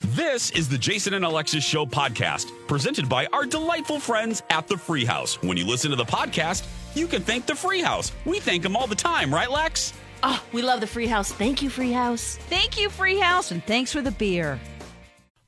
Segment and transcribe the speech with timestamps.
[0.00, 4.76] This is the Jason and Alexis Show podcast, presented by our delightful friends at the
[4.76, 5.40] Free House.
[5.42, 8.12] When you listen to the podcast, you can thank the Free House.
[8.26, 9.94] We thank them all the time, right, Lex?
[10.22, 11.32] Oh, we love the Free House.
[11.32, 12.36] Thank you, Free House.
[12.50, 14.60] Thank you, Free House, and thanks for the beer.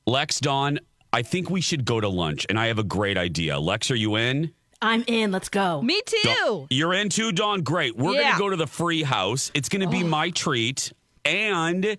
[0.07, 0.79] Lex, Dawn,
[1.13, 3.59] I think we should go to lunch, and I have a great idea.
[3.59, 4.51] Lex, are you in?
[4.81, 5.31] I'm in.
[5.31, 5.79] Let's go.
[5.83, 6.17] Me too.
[6.23, 7.61] Dawn- you're in too, Dawn?
[7.61, 7.95] Great.
[7.95, 9.51] We're going to go to the Free House.
[9.53, 10.07] It's going to be oh.
[10.07, 10.91] my treat.
[11.23, 11.97] And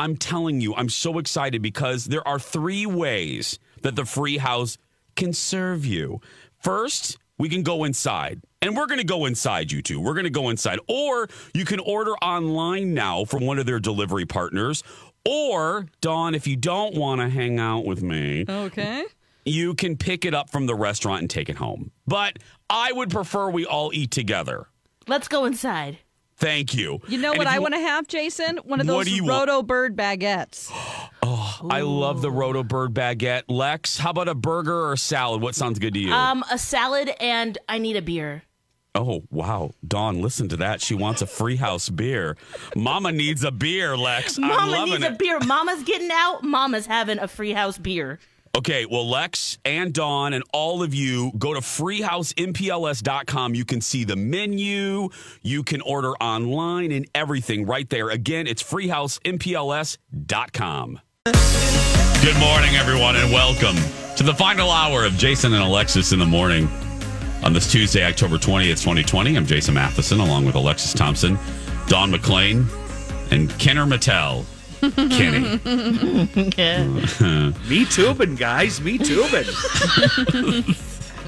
[0.00, 4.78] I'm telling you, I'm so excited because there are three ways that the Free House
[5.14, 6.22] can serve you.
[6.58, 8.40] First, we can go inside.
[8.62, 10.00] And we're going to go inside, you two.
[10.00, 10.78] We're going to go inside.
[10.88, 14.82] Or you can order online now from one of their delivery partners.
[15.26, 19.04] Or, Dawn, if you don't want to hang out with me, Okay.
[19.44, 21.90] you can pick it up from the restaurant and take it home.
[22.06, 22.38] But
[22.70, 24.68] I would prefer we all eat together.
[25.06, 25.98] Let's go inside.
[26.40, 27.00] Thank you.
[27.06, 28.56] You know And what if I want to have, Jason?
[28.64, 29.48] One of What those do you want?
[29.48, 30.70] Roto Bird baguettes.
[31.22, 33.42] Oh I love the Roto Bird baguette.
[33.48, 35.42] Lex, how about a burger or a salad?
[35.42, 36.12] What sounds good to you?
[36.12, 38.42] Um, a salad and I need a beer.
[38.94, 39.70] oh, wow.
[39.86, 40.80] Dawn, listen to that.
[40.80, 42.36] She wants a free house beer.
[42.74, 44.38] Mama needs a beer, Lex.
[44.38, 45.12] I'm Mama needs it.
[45.12, 45.38] a beer.
[45.40, 46.42] Mama's getting out.
[46.42, 48.18] Mama's having a free house beer.
[48.56, 53.54] Okay, well, Lex and Dawn and all of you go to freehousempls.com.
[53.54, 55.08] You can see the menu,
[55.40, 58.10] you can order online and everything right there.
[58.10, 61.00] Again, it's freehousempls.com.
[61.24, 63.76] Good morning, everyone, and welcome
[64.16, 66.68] to the final hour of Jason and Alexis in the morning
[67.44, 69.36] on this Tuesday, October 20th, 2020.
[69.36, 71.38] I'm Jason Matheson along with Alexis Thompson,
[71.86, 72.66] Dawn McClain,
[73.30, 74.44] and Kenner Mattel.
[74.80, 75.58] Kenny.
[77.68, 78.80] Me tubing, guys.
[78.80, 79.46] Me tubing.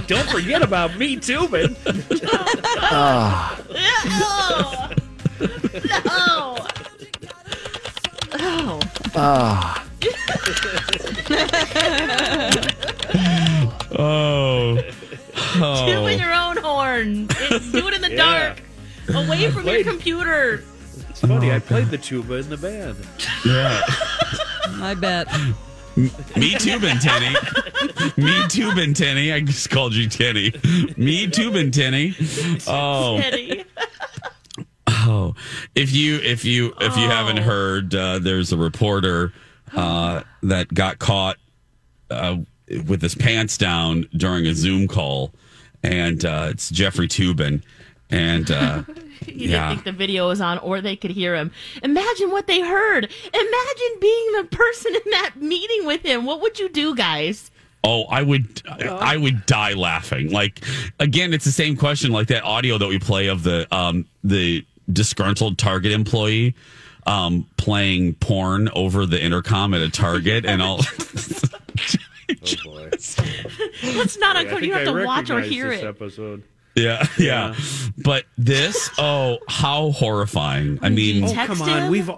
[0.06, 1.76] Don't forget about me tubing.
[1.84, 3.50] No.
[9.14, 9.84] Oh.
[13.94, 14.78] Oh.
[15.86, 17.26] Doing your own horn.
[17.30, 18.16] It- Do it in the Yeah.
[18.16, 18.62] dark.
[19.08, 20.64] Away from your played- computer.
[21.10, 21.52] It's funny.
[21.52, 22.96] I played the tuba in the band.
[23.44, 23.80] Yeah.
[24.80, 25.28] I bet.
[26.36, 27.36] Me too, Ben Tenny.
[28.16, 29.32] Me too, Ben Tenny.
[29.32, 30.52] I just called you Tenny.
[30.96, 32.14] Me too, Ben Tenny.
[32.66, 33.64] Oh, Eddie.
[34.88, 35.34] oh.
[35.74, 39.32] If you if you if you haven't heard, uh, there's a reporter
[39.74, 41.36] uh, that got caught
[42.10, 42.36] uh,
[42.86, 45.32] with his pants down during a Zoom call,
[45.82, 47.62] and uh, it's Jeffrey Toobin,
[48.10, 48.50] and.
[49.26, 49.68] He Yeah.
[49.68, 51.50] didn't think the video was on or they could hear him.
[51.82, 53.04] Imagine what they heard.
[53.32, 56.24] Imagine being the person in that meeting with him.
[56.26, 57.50] What would you do, guys?
[57.84, 60.30] Oh, I would, I would die laughing.
[60.30, 60.60] Like
[61.00, 64.64] again, it's the same question, like that audio that we play of the um the
[64.92, 66.54] disgruntled Target employee
[67.06, 70.80] um playing porn over the intercom at a Target, and all.
[72.30, 72.88] Oh boy.
[72.92, 74.66] It's not I uncomfortable.
[74.66, 75.86] You have I to watch or hear this it.
[75.86, 76.42] episode.
[76.76, 77.54] yeah, yeah,
[77.98, 80.78] But this, oh, how horrifying!
[80.82, 81.90] I mean, Oh come on, him?
[81.90, 82.10] we've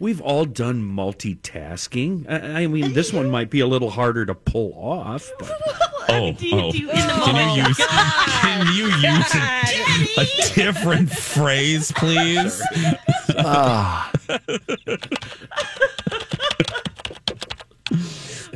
[0.00, 2.28] we've all done multitasking.
[2.28, 5.52] I, I mean, this one might be a little harder to pull off, but
[6.08, 6.72] oh, do you- oh.
[6.72, 9.34] do you- in the can you use can you use
[10.18, 12.60] a, a different phrase, please?
[13.42, 14.10] Ah.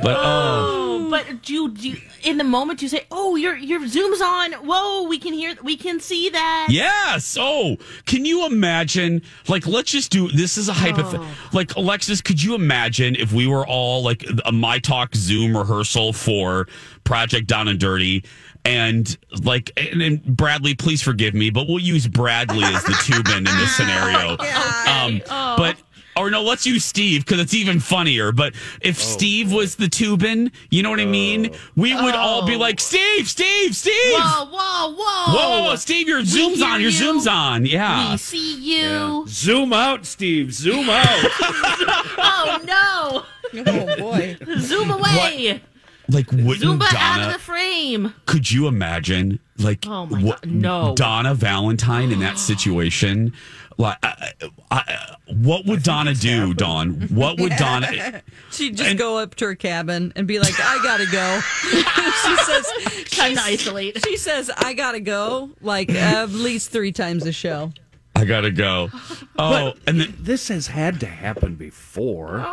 [0.05, 0.85] But oh.
[1.05, 4.21] Oh, but do you, do you, in the moment you say, "Oh, your your zoom's
[4.21, 4.53] on.
[4.53, 7.35] Whoa, we can hear, we can see that." Yes.
[7.39, 9.23] Oh, can you imagine?
[9.47, 11.25] Like, let's just do this is a hypothetical.
[11.53, 16.13] Like, Alexis, could you imagine if we were all like a My Talk Zoom rehearsal
[16.13, 16.67] for
[17.03, 18.23] Project Down and Dirty?
[18.63, 23.37] And like, and, and Bradley, please forgive me, but we'll use Bradley as the Toobin
[23.37, 24.37] in this scenario.
[24.87, 25.21] Um,
[25.57, 25.77] But
[26.17, 28.31] or no, let's use Steve because it's even funnier.
[28.31, 31.51] But if oh, Steve was the Toobin, you know what I mean?
[31.53, 31.57] Oh.
[31.75, 32.59] We would all be oh.
[32.59, 33.93] like, Steve, Steve, Steve.
[33.93, 34.95] Whoa, whoa, whoa!
[34.95, 36.81] Whoa, whoa, whoa, Steve, your zoom's on.
[36.81, 36.97] Your you.
[36.97, 37.65] zoom's on.
[37.65, 38.11] Yeah.
[38.11, 39.25] We see you.
[39.27, 40.53] zoom out, Steve.
[40.53, 41.25] Zoom out.
[42.17, 43.63] Oh no!
[43.67, 44.37] Oh boy.
[44.59, 45.61] Zoom away.
[46.09, 47.33] Like wouldn't Zumba out of Donna?
[47.33, 48.13] the frame.
[48.25, 50.93] Could you imagine, like, Oh my God, no.
[50.95, 53.33] Donna Valentine in that situation?
[53.77, 54.31] Like, I,
[54.71, 56.93] I, what would Donna do, Dawn?
[57.09, 58.21] What would Donna?
[58.51, 61.39] She'd just And- go up to her cabin and be like, I gotta go.
[61.71, 64.01] she says, Time to isolate.
[64.05, 67.73] she says, I gotta go like at least three times a show.
[68.15, 68.89] I gotta go.
[69.37, 72.49] Oh, and then This has had to happen before.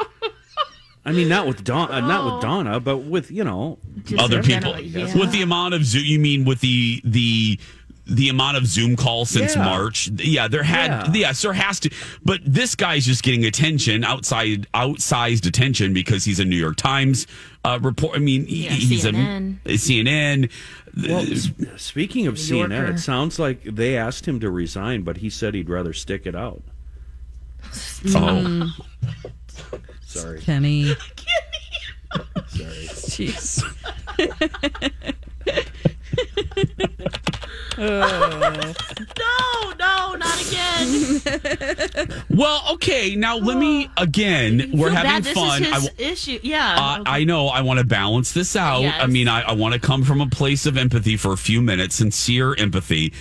[1.04, 4.42] I mean, not with Don, uh, not with Donna, but with you know, Just other
[4.42, 5.18] people generally, yeah.
[5.18, 6.04] with the amount of Zoom.
[6.04, 7.58] You mean with the the
[8.06, 9.64] the amount of Zoom calls since Yeah.
[9.64, 10.08] March?
[10.16, 11.12] Yeah, there had Yeah.
[11.28, 11.90] yes, there has to.
[12.24, 17.26] But this guy's just getting attention outside outsized attention because he's a New York Times
[17.64, 18.16] uh, report.
[18.16, 19.58] I mean, he- Yeah, he's CNN.
[19.64, 20.50] a CNN.
[21.08, 22.92] Well, s- speaking of New CNN, Yorker.
[22.92, 26.34] it sounds like they asked him to resign, but he said he'd rather stick it
[26.36, 26.62] out.
[28.14, 28.72] Oh,
[30.20, 30.94] Sorry, Kenny.
[31.16, 32.26] Kenny.
[32.48, 32.86] sorry.
[33.08, 33.62] Jeez.
[37.78, 42.08] No, no, not again.
[42.30, 43.16] well, okay.
[43.16, 44.70] Now let me again.
[44.74, 45.34] We're having bad.
[45.34, 45.64] Fun.
[45.64, 46.38] I issue.
[46.42, 46.76] Yeah.
[46.78, 47.48] Uh, I know.
[47.48, 48.82] I want to balance this out.
[48.82, 49.00] Yes.
[49.02, 51.62] I mean, I, I want to come from a place of empathy for a few
[51.62, 53.12] minutes, sincere empathy.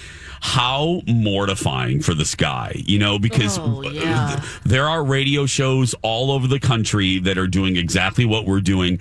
[0.43, 4.43] How mortifying for this guy, you know, because Oh, yeah.
[4.65, 8.99] there are radio shows all over the country that are doing exactly what we're doing.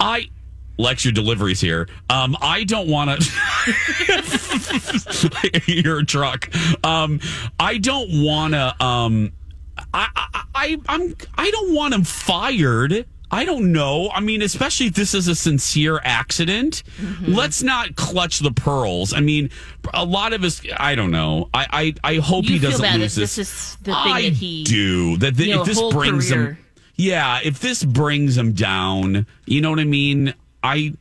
[0.00, 0.28] I.
[0.78, 1.88] Lecture deliveries here.
[2.08, 3.30] Um, I don't want to.
[5.66, 6.48] Your truck.
[6.84, 7.20] Um,
[7.58, 8.74] I don't want to.
[8.84, 9.32] Um,
[9.92, 13.06] I, I, I I'm I don't want him fired.
[13.30, 14.08] I don't know.
[14.10, 17.34] I mean, especially if this is a sincere accident, Mm-hmm.
[17.34, 19.12] let's not clutch the pearls.
[19.12, 19.50] I mean,
[19.92, 20.62] a lot of us.
[20.78, 21.50] I don't know.
[21.52, 23.36] I I, I hope You he doesn't bad lose this.
[23.36, 25.34] this is the thing I that he- do that.
[25.36, 26.56] the- you know, if this brings him,
[26.96, 27.40] yeah.
[27.42, 30.34] If this brings him down, you know what I mean.
[30.62, 30.94] I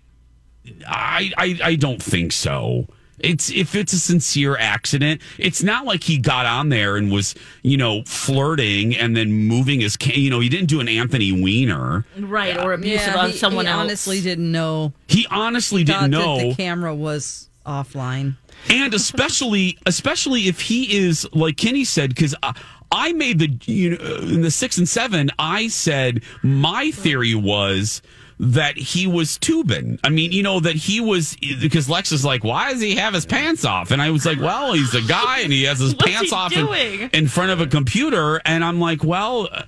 [0.88, 2.88] I, I I don't think so.
[3.20, 7.34] It's if it's a sincere accident, it's not like he got on there and was,
[7.64, 11.32] you know, flirting and then moving his, ca- you know, he didn't do an Anthony
[11.32, 12.06] Weiner.
[12.20, 12.56] right.
[12.60, 13.82] Or abusive Yeah, on he, someone he else.
[13.82, 14.94] honestly didn't know.
[15.08, 18.36] He honestly Thought didn't that know, the camera was offline.
[18.70, 22.54] and especially, especially if he is like Kenny said, because I,
[22.92, 27.34] I made the, you know, uh, in the six and seven, I said my theory
[27.34, 28.04] was
[28.40, 30.00] that he was tubing.
[30.04, 33.14] I mean, you know, that he was because Lex is like, why does he have
[33.14, 33.92] his pants off?
[33.92, 37.10] And I was like, well, he's a guy and he has his pants off in,
[37.14, 38.40] in front of a computer.
[38.46, 39.64] And I'm like, well, uh,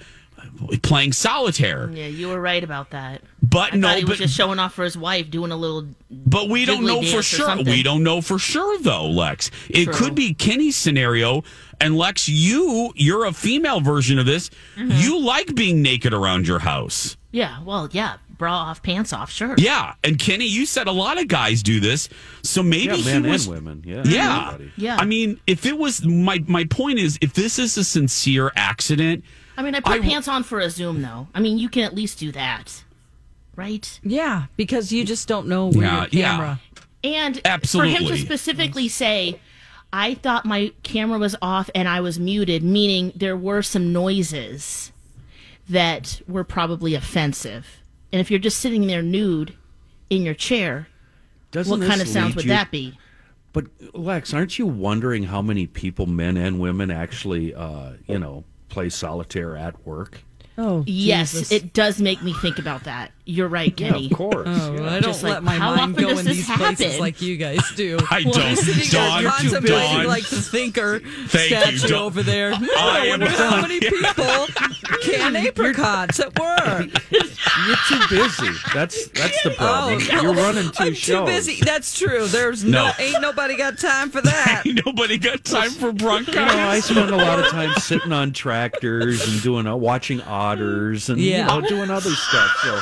[0.83, 1.89] playing solitaire.
[1.92, 3.21] Yeah, you were right about that.
[3.42, 5.57] But I no, thought he was but just showing off for his wife, doing a
[5.57, 5.88] little.
[6.12, 7.56] but we don't know for sure.
[7.63, 9.50] We don't know for sure though, Lex.
[9.69, 9.94] It True.
[9.94, 11.44] could be Kenny's scenario.
[11.81, 14.50] And Lex, you you're a female version of this.
[14.75, 14.92] Mm-hmm.
[14.92, 17.15] You like being naked around your house.
[17.31, 19.53] Yeah, well, yeah, bra off, pants off, sure.
[19.59, 22.09] Yeah, and Kenny, you said a lot of guys do this.
[22.41, 23.83] So maybe Yeah, he men was and women.
[23.86, 24.47] Yeah, Yeah.
[24.53, 24.71] everybody.
[24.77, 24.97] Yeah.
[24.97, 29.24] I mean, if it was my my point is if this is a sincere accident,
[29.57, 31.27] I mean, I put I- pants on for a Zoom, though.
[31.36, 32.83] I mean, you can at least do that,
[33.56, 34.00] right?
[34.03, 36.31] Yeah, because you just don't know where Yeah, your yeah.
[36.31, 36.59] camera.
[37.03, 39.39] And for him to specifically say,
[39.91, 44.91] I thought my camera was off and I was muted, meaning there were some noises
[45.69, 47.65] that were probably offensive.
[48.11, 49.53] And if you're just sitting there nude
[50.09, 50.88] in your chair,
[51.51, 52.97] Doesn't what kind of sounds would you- that be?
[53.51, 58.44] But Lex, aren't you wondering how many people, men and women, actually, uh, you know,
[58.69, 60.19] play solitaire at work?
[60.56, 61.51] Oh, Yes, Jesus.
[61.53, 63.11] it does make me think about that.
[63.25, 64.07] You're right, Kenny.
[64.12, 64.45] of course.
[64.45, 64.83] Oh, yeah.
[64.88, 67.38] I don't Just like, let my how mind go in this these places like you
[67.38, 67.98] guys do.
[68.12, 68.36] I don't.
[68.36, 69.67] You guys Dawn, are contemplating
[69.98, 70.05] Dawn.
[70.07, 72.03] like the thinker Thank you, statue Dawn.
[72.03, 72.51] over there.
[72.53, 74.48] I I am wonder how many people
[75.03, 76.89] can apricots at work.
[77.12, 78.50] You're too busy.
[78.74, 80.01] That's that's the problem.
[80.22, 81.19] You're running 2 Oh, I'm shows.
[81.19, 81.62] too busy.
[81.63, 82.25] That's true.
[82.27, 82.91] There's no, No.
[83.00, 84.63] ain't nobody got time for that.
[84.65, 86.36] ain't Nobody got time for bronchitis.
[86.36, 90.22] You know, I spend a lot of time sitting on tractors and doing uh, watching
[90.22, 91.53] otters and Yeah.
[91.53, 92.58] you know doing other stuff.
[92.63, 92.79] So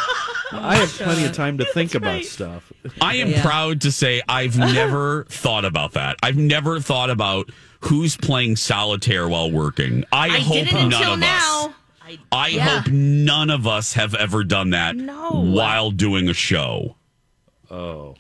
[0.58, 2.72] I have plenty of time to think about stuff.
[3.02, 3.42] I am Yeah.
[3.42, 6.18] proud to say I've never thought about that.
[6.24, 7.50] I've never thought about
[7.82, 10.04] who's playing solitaire while working.
[10.12, 11.66] I, I hope did it none until of now.
[11.68, 11.74] us.
[12.08, 12.80] I, I yeah.
[12.82, 15.32] hope none of us have ever done that No.
[15.32, 16.96] while doing a show.
[17.70, 18.16] Oh,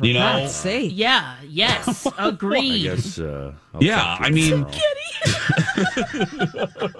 [0.00, 0.20] You know?
[0.20, 0.92] God's sake.
[0.94, 2.82] Yeah, yes, I agreed.
[2.84, 3.18] guess.
[3.18, 4.64] Uh, Yeah, I mean-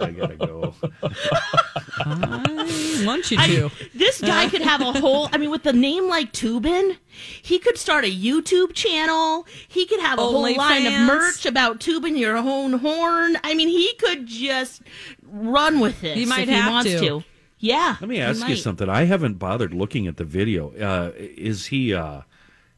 [0.00, 0.75] I gotta go.
[2.68, 3.70] I want you I- to.
[3.94, 5.28] this guy could have a whole.
[5.32, 6.96] I mean, with the name like Toobin,
[7.42, 9.46] he could start a YouTube channel.
[9.68, 13.38] He could have a whole line of merch about tubing your own horn.
[13.44, 14.82] I mean, he could just
[15.23, 16.16] run with this.
[16.16, 16.99] He might if have he wants to.
[17.20, 17.25] to.
[17.58, 17.96] Yeah.
[18.00, 18.88] Let me ask you something.
[18.88, 20.73] I haven't bothered looking at the video.
[20.76, 22.20] Uh, is he uh,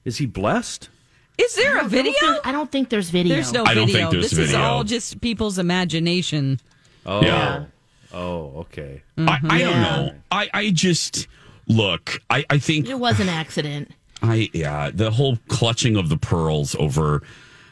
[0.04, 0.88] is he blessed?
[1.36, 2.12] Is there a I don't video?
[2.20, 3.34] think- I don't think there's video.
[3.34, 4.10] There's no I don't video.
[4.10, 6.58] think there's this is all just people's imagination.
[7.06, 7.64] Oh, Yeah.
[8.12, 9.02] Oh, okay.
[9.16, 10.14] I, I don't know.
[10.30, 11.26] I, I just
[11.66, 12.20] look.
[12.30, 13.90] I, I think It was an accident.
[14.22, 17.22] I yeah, the whole clutching of the pearls over.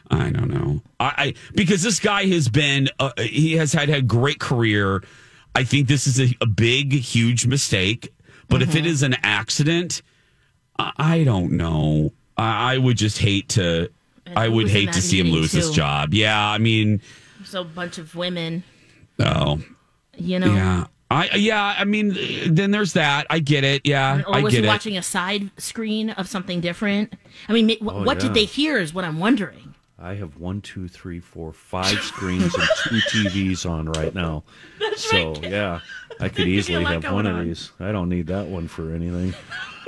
[0.09, 0.81] I don't know.
[0.99, 5.03] I, I because this guy has been uh, he has had a great career.
[5.53, 8.13] I think this is a, a big, huge mistake.
[8.47, 10.01] But if it is an accident,
[10.79, 12.13] I, I don't know.
[12.37, 13.89] I, I would just hate to.
[14.25, 16.13] And I would hate to see him meeting, lose his job.
[16.13, 17.01] Yeah, I mean,
[17.45, 18.63] So a bunch of women,
[19.19, 19.59] oh,
[20.19, 20.53] you know.
[20.53, 20.85] yeah.
[21.09, 22.17] I yeah, I mean,
[22.53, 23.27] then there's that.
[23.29, 23.83] I get it.
[23.85, 24.69] Yeah, Or I was get he it.
[24.69, 27.13] watching a side screen of something different?
[27.47, 28.23] I mean, ma- Oh, what yeah.
[28.27, 29.73] did they hear is what I'm wondering.
[29.97, 32.95] I have one, two, three, four, five screens and two
[33.29, 34.43] TVs on right now.
[34.97, 35.79] so yeah,
[36.19, 37.71] I could easily have going one of these.
[37.79, 39.33] I don't need that one for anything.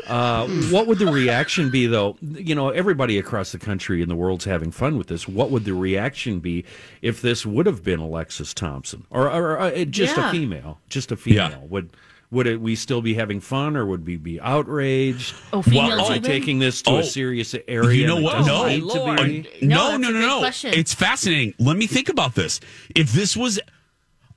[0.09, 2.17] Uh, what would the reaction be, though?
[2.21, 5.27] You know, everybody across the country and the world's having fun with this.
[5.27, 6.65] What would the reaction be
[7.01, 10.29] if this would have been Alexis Thompson or, or, uh, just Yeah.
[10.29, 10.79] a female?
[10.89, 11.49] Just a female?
[11.51, 11.57] Yeah.
[11.69, 11.91] Would
[12.31, 15.33] would it, we still be having fun, or would we be outraged?
[15.51, 16.29] Oh, females Well, Am I even?
[16.29, 17.99] taking this to Oh, a serious area?
[18.01, 18.45] you know what?
[18.45, 18.65] No.
[18.69, 19.47] to be?
[19.65, 20.39] no, No, no, no, no.
[20.39, 20.71] question.
[20.75, 21.55] It's fascinating.
[21.57, 22.59] Let me think about this.
[22.95, 23.59] If this was,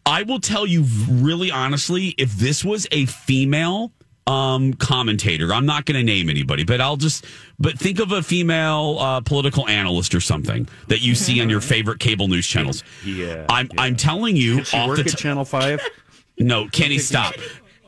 [0.07, 3.93] I will tell you really honestly, if this was a female
[4.27, 7.25] um commentator, I'm not going to name anybody, but I'll just,
[7.59, 11.61] but think of a female uh, political analyst or something that you see on your
[11.61, 12.85] favorite cable news channels.
[13.05, 13.83] Yeah, I'm, yeah.
[13.83, 15.81] I'm telling you, Did she off work the at Channel Five?
[16.39, 17.35] no, Kenny, stop.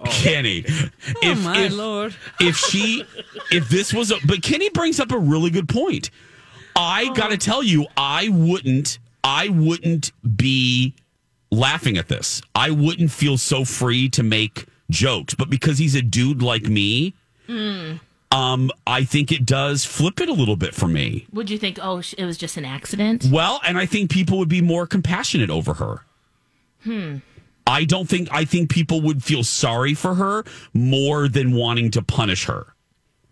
[0.06, 2.14] Kenny, if, my if, Lord.
[2.40, 3.04] if she,
[3.50, 6.10] if this was a, but Kenny brings up a really good point.
[6.76, 10.94] I got to tell you, I wouldn't, I wouldn't be
[11.50, 12.42] laughing at this.
[12.54, 17.14] I wouldn't feel so free to make jokes, but because he's a dude like me,
[18.32, 21.26] um, I think it does flip it a little bit for me.
[21.32, 23.26] Would you think, oh, it was just an accident?
[23.30, 26.00] Well, and I think people would be more compassionate over her.
[26.82, 27.16] Hmm.
[27.66, 32.02] I don't think I think people would feel sorry for her more than wanting to
[32.02, 32.66] punish her.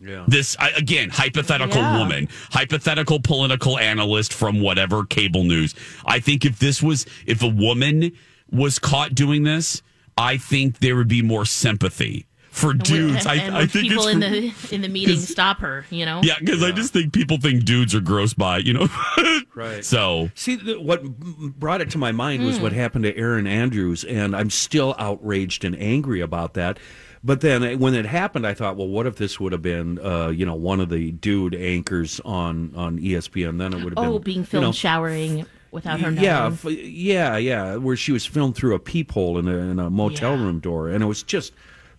[0.00, 0.24] Yeah.
[0.26, 1.98] This I, again, hypothetical Yeah.
[1.98, 5.74] woman, hypothetical political analyst from whatever cable news.
[6.06, 8.12] I think if this was if a woman
[8.50, 9.82] was caught doing this,
[10.16, 13.24] I think there would be more sympathy for dudes.
[13.24, 15.86] and, I, and I when think people it's in the in the meeting stop her,
[15.90, 16.20] you know.
[16.22, 18.88] yeah, because I just think people think dudes are gross by you know.
[19.54, 19.84] Right.
[19.84, 24.02] So See, the, what brought it to my mind was what happened to Erin Andrews,
[24.02, 26.78] and I'm still outraged and angry about that.
[27.22, 29.98] But then uh, when it happened, I thought, well, what if this would have been,
[29.98, 33.58] uh, you know, one of the dude anchors on on ESPN?
[33.58, 36.22] Then it would have Oh, been being you filmed know, showering without her knowing.
[36.24, 39.90] yeah, f- yeah, yeah, where she was filmed through a peephole in a, in a
[39.90, 40.44] motel Yeah.
[40.44, 41.52] room door, and it was just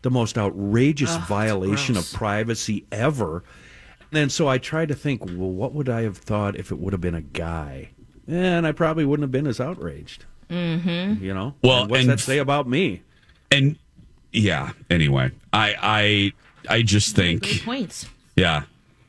[0.04, 3.44] the most outrageous violation of privacy ever.
[4.14, 6.94] And so I tried to think, well, what would I have thought if it would
[6.94, 7.90] have been a guy?
[8.28, 10.26] And I probably wouldn't have been as outraged.
[10.50, 11.24] Mm-hmm.
[11.24, 13.02] You know, Well, And what's and- that say about me?
[13.52, 13.78] and
[14.36, 15.76] yeah anyway i
[16.68, 18.08] i i just Great think points.
[18.36, 18.64] yeah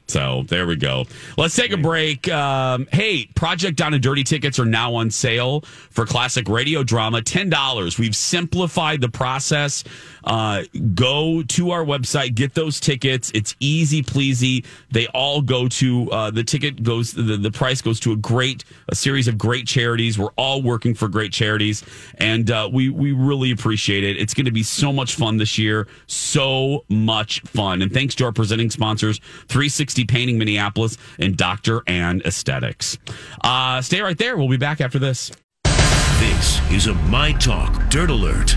[0.07, 1.07] so there we go.
[1.39, 2.29] Let's take a break.
[2.29, 7.23] Um, hey project down and dirty tickets are now on sale for classic radio drama.
[7.23, 9.83] $10 we've simplified the process.
[10.25, 10.63] Uh,
[10.95, 13.31] go to our website get those tickets.
[13.35, 14.65] It's easy pleasy.
[14.91, 18.65] They all go to uh, the ticket goes the, the price goes to a great
[18.89, 20.19] a series of great charities.
[20.19, 21.83] We're all working for great charities.
[22.19, 24.19] And uh, we we really appreciate it.
[24.19, 25.89] It's going to be so much fun this year.
[26.07, 27.81] So much fun.
[27.81, 29.19] And thanks to our presenting sponsors
[29.49, 32.99] 360 painting minneapolis and dr ann aesthetics
[33.43, 35.31] uh, stay right there we'll be back after this
[36.19, 38.57] This is a My Talk Dirt Alert.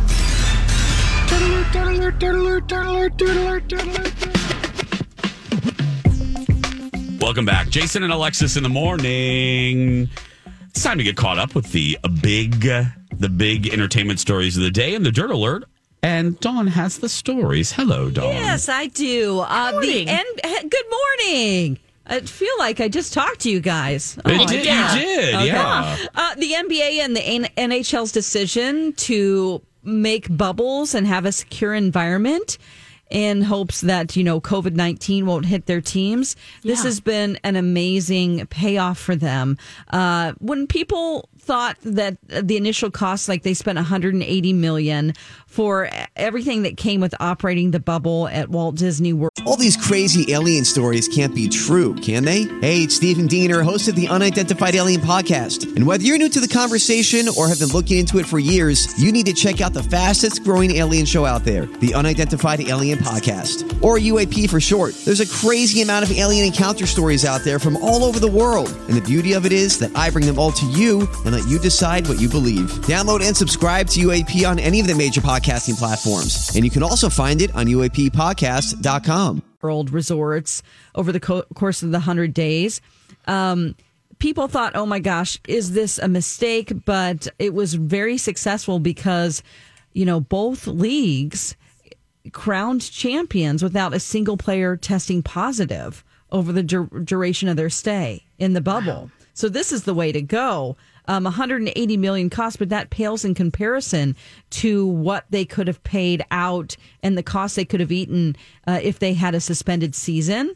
[7.19, 7.67] Welcome back.
[7.69, 10.09] Jason and Alexis in the morning.
[10.69, 14.71] It's time to get caught up with the big the big entertainment stories of the
[14.71, 15.63] day and the dirt alert.
[16.03, 17.71] And Dawn has the stories.
[17.71, 18.33] Hello, Dawn.
[18.33, 19.39] Yes, I do.
[19.39, 20.09] Uh, the morning.
[20.09, 21.79] N- good morning.
[22.05, 24.17] I feel like I just talked to you guys.
[24.25, 24.95] You Oh, did, yeah.
[24.95, 25.47] you did, Okay.
[25.47, 25.97] yeah.
[26.15, 32.57] Uh, the NBA and the NHL's decision to make bubbles and have a secure environment
[33.09, 36.35] in hopes that, you know, COVID 19 won't hit their teams.
[36.63, 39.57] This has been an amazing payoff for them.
[39.89, 45.13] Uh, when people thought that the initial cost, like they spent 180 million
[45.47, 49.31] for everything that came with operating the bubble at Walt Disney World.
[49.45, 52.43] All these crazy alien stories can't be true, can they?
[52.59, 55.73] Hey, it's Stephen Diener, host of the Unidentified Alien Podcast.
[55.77, 59.01] And whether you're new to the conversation or have been looking into it for years,
[59.01, 62.99] you need to check out the fastest growing alien show out there, the Unidentified Alien
[62.99, 64.93] Podcast, or UAP for short.
[65.05, 68.67] There's a crazy amount of alien encounter stories out there from all over the world.
[68.89, 71.47] And the beauty of it is that I bring them all to you and let
[71.47, 72.71] you decide what you believe.
[72.87, 76.51] Download and subscribe to UAP on any of the major podcasting platforms.
[76.55, 79.43] And you can also find it on UAPpodcast.com.
[79.61, 80.63] World resorts
[80.95, 82.81] over the co- course of the 100 days.
[83.27, 83.75] Um,
[84.17, 86.73] people thought, oh my gosh, is this a mistake?
[86.85, 89.43] But it was very successful because,
[89.93, 91.55] you know, both leagues
[92.31, 98.23] crowned champions without a single player testing positive over the dur- duration of their stay
[98.37, 99.11] in the bubble.
[99.33, 100.77] So this is the way to go.
[101.07, 104.15] Um, 180 million cost, but that pales in comparison
[104.49, 108.35] to what they could have paid out and the cost they could have eaten
[108.67, 110.53] uh, if they had a suspended season.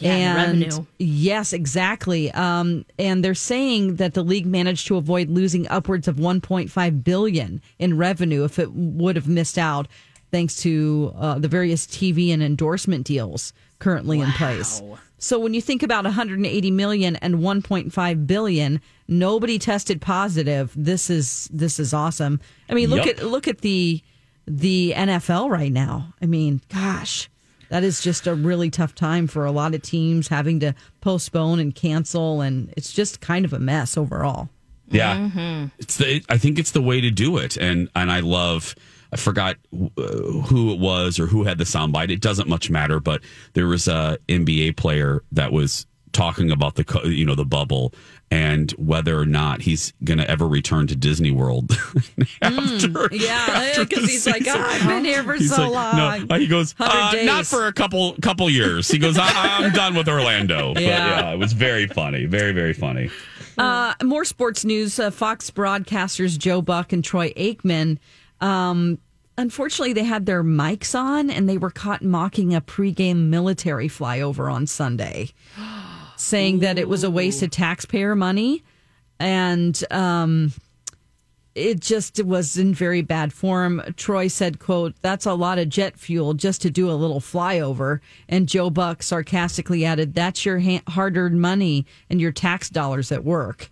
[0.00, 0.86] Yeah, and revenue.
[0.98, 2.30] Yes, exactly.
[2.32, 7.60] Um, and they're saying that the league managed to avoid losing upwards of 1.5 billion
[7.78, 9.86] in revenue if it would have missed out,
[10.30, 14.82] thanks to uh, the various TV and endorsement deals currently in place.
[15.24, 20.70] So when you think about 180 million and 1.5 billion, nobody tested positive.
[20.76, 22.40] This is this is awesome.
[22.68, 23.16] I mean, look Yup.
[23.16, 24.02] at look at the
[24.46, 26.12] the NFL right now.
[26.20, 27.30] I mean, gosh,
[27.70, 31.58] that is just a really tough time for a lot of teams having to postpone
[31.58, 34.50] and cancel, and it's just kind of a mess overall.
[34.90, 35.68] Yeah, mm-hmm.
[35.78, 36.22] it's the.
[36.28, 38.74] I think it's the way to do it, and and I love.
[39.14, 42.10] I forgot uh, who it was or who had the soundbite.
[42.10, 47.00] It doesn't much matter, but there was a NBA player that was talking about the
[47.06, 47.92] you know the bubble
[48.30, 51.70] and whether or not he's going to ever return to Disney World
[52.42, 54.60] after Yeah, after because he's like, season.
[54.60, 56.26] "Ah, I've been here for He's so like, long.
[56.28, 58.88] No, he goes, uh, not for a couple couple years.
[58.88, 60.74] He goes, I, I'm done with Orlando.
[60.74, 61.20] But Yeah.
[61.20, 63.10] yeah, it was very funny, very very funny.
[63.58, 64.98] Uh, more sports news.
[64.98, 67.98] Uh, Fox broadcasters Joe Buck and Troy Aikman.
[68.44, 68.98] Um,
[69.38, 74.52] unfortunately, they had their mics on and they were caught mocking a pregame military flyover
[74.52, 75.30] on Sunday,
[76.16, 78.62] saying that it was a waste of taxpayer money.
[79.18, 80.52] And um,
[81.54, 83.80] it just was in very bad form.
[83.96, 88.00] Troy said, quote, that's a lot of jet fuel just to do a little flyover.
[88.28, 93.24] And Joe Buck sarcastically added, that's your ha- hard-earned money and your tax dollars at
[93.24, 93.70] work.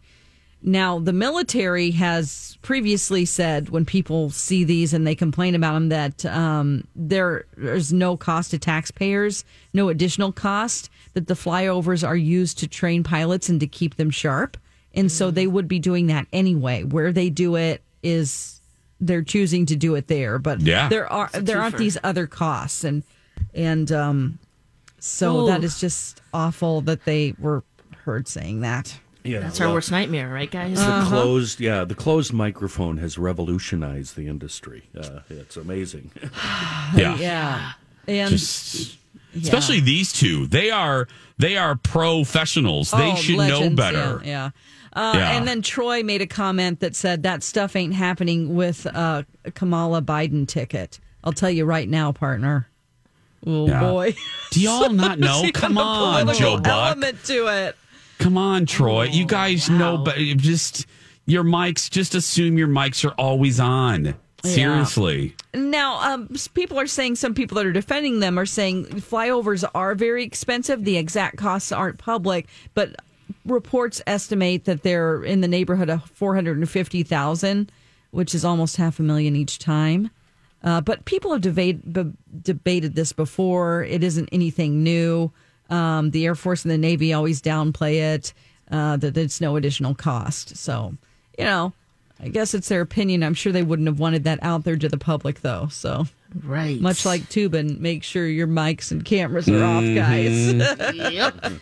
[0.64, 5.88] Now, the military has previously said when people see these and they complain about them
[5.88, 9.44] that um, there is no cost to taxpayers,
[9.74, 14.10] no additional cost, that the flyovers are used to train pilots and to keep them
[14.10, 14.56] sharp.
[14.94, 16.84] And so they would be doing that anyway.
[16.84, 18.60] Where they do it is
[19.00, 20.88] they're choosing to do it there, but Yeah.
[20.88, 23.02] there are there aren't these other costs and
[23.52, 24.38] and um
[25.00, 25.64] so that Ooh.
[25.64, 27.64] is just awful that they were
[28.04, 28.96] heard saying that.
[29.24, 30.78] Yeah, That's our worst nightmare, right, guys?
[30.84, 34.88] The closed, yeah, the closed microphone has revolutionized the industry.
[34.98, 36.10] Uh, it's amazing.
[36.96, 37.72] Yeah, Yeah.
[38.08, 38.98] And Just-
[39.36, 40.46] especially these two.
[40.48, 41.06] They are
[41.38, 42.90] they are professionals.
[42.90, 44.20] they Oh, should legends, know better.
[44.24, 44.50] Yeah.
[44.94, 45.00] yeah.
[45.00, 45.36] Uh, Yeah.
[45.38, 49.50] And then Troy made a comment that said that stuff ain't happening with uh, a
[49.52, 50.98] Kamala Biden ticket.
[51.24, 52.66] I'll tell you right now, partner.
[53.46, 53.80] Oh Yeah.
[53.80, 54.14] boy!
[54.50, 55.44] Do y'all not know?
[55.54, 56.66] Come on, Joe Buck.
[56.66, 57.76] Element to it.
[58.22, 59.04] Come on, Troy.
[59.04, 60.86] you guys know, but just
[61.26, 61.90] your mics.
[61.90, 64.14] Just assume your mics are always on.
[64.44, 65.36] Seriously.
[65.54, 69.94] Now, um, people are saying some people that are defending them are saying flyovers are
[69.94, 70.84] very expensive.
[70.84, 72.96] The exact costs aren't public, but
[73.44, 77.70] reports estimate that they're in the neighborhood of four hundred and fifty thousand,
[78.10, 80.10] which is almost half a million each time.
[80.64, 83.82] Uh, but people have debate, b- debated this before.
[83.84, 85.32] It isn't anything new.
[85.72, 88.34] Um, the Air Force and the Navy always downplay it,
[88.70, 90.56] uh, that it's no additional cost.
[90.56, 90.94] So,
[91.38, 91.72] you know,
[92.20, 93.22] I guess it's their opinion.
[93.22, 95.68] I'm sure they wouldn't have wanted that out there to the public, though.
[95.70, 96.06] So,
[96.44, 96.80] right.
[96.80, 100.54] much like Toobin, make sure your mics and cameras are off, guys.
[101.12, 101.52] Yep.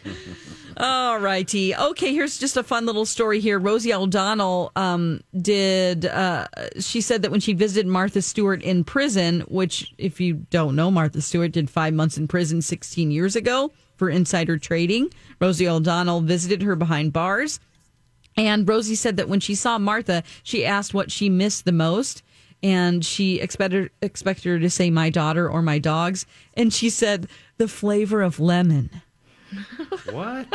[0.76, 1.76] All righty.
[1.76, 3.58] Okay, here's just a fun little story here.
[3.58, 6.46] Rosie O'Donnell um, did, uh,
[6.78, 10.90] she said that when she visited Martha Stewart in prison, which, if you don't know,
[10.90, 13.70] Martha Stewart did five months in prison 16 years ago
[14.00, 15.12] for insider trading.
[15.40, 17.60] Rosie O'Donnell visited her behind bars.
[18.34, 22.22] And Rosie said that when she saw Martha, she asked what she missed the most.
[22.62, 27.28] and she expected expected her to say my daughter or my dogs, and she said
[27.58, 28.90] the flavor of lemon.
[30.12, 30.46] What?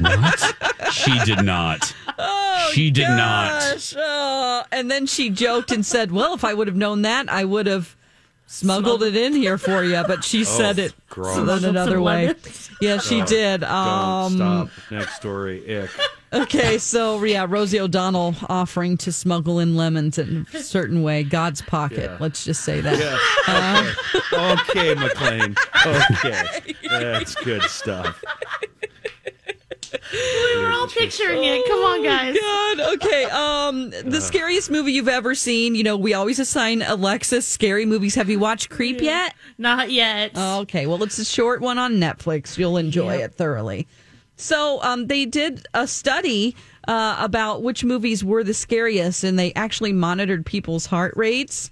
[0.00, 0.54] What?
[0.92, 1.92] she did not.
[2.18, 3.94] Oh, she did not.
[3.96, 4.62] Oh.
[4.70, 7.66] And then she joked and said, "Well, if I would have known that, I would
[7.66, 7.96] have
[8.46, 10.84] smuggled it in here for you." But she said oh.
[10.84, 11.34] it gross.
[11.34, 12.26] so then another way.
[12.26, 12.70] lemons.
[12.80, 13.62] Yeah, she did.
[13.62, 14.68] Don't Um, stop.
[14.90, 15.78] Next story.
[15.82, 15.90] Ick.
[16.32, 21.62] Okay, so yeah, Rosie O'Donnell offering to smuggle in lemons in a certain way, God's
[21.62, 22.10] pocket.
[22.10, 22.16] Yeah.
[22.20, 22.98] Let's just say that.
[22.98, 23.94] Yeah.
[24.36, 24.90] Okay.
[24.90, 25.56] okay, McLean.
[25.86, 26.74] Okay.
[26.90, 28.20] That's good stuff.
[30.56, 31.66] We're all picturing it.
[31.66, 32.36] Come on, guys.
[32.38, 32.94] God.
[32.94, 33.24] Okay.
[33.24, 35.74] Um, the scariest movie you've ever seen.
[35.74, 38.14] You know, we always assign Alexis scary movies.
[38.14, 39.34] Have you watched Creep yet?
[39.58, 40.36] Not yet.
[40.36, 40.86] Okay.
[40.86, 42.56] Well, it's a short one on Netflix.
[42.56, 43.86] You'll enjoy it thoroughly.
[44.36, 46.54] So, um, they did a study
[46.86, 51.70] uh, about which movies were the scariest, and they actually monitored people's heart rates.